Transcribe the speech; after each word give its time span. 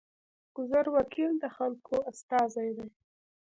ګذر 0.55 0.85
وکیل 0.95 1.31
د 1.39 1.45
خلکو 1.55 1.95
استازی 2.11 2.69
دی 2.77 2.87